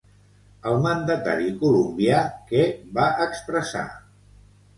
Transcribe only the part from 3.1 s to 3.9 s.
expressar?